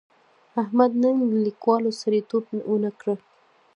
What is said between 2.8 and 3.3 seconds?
نه کړ.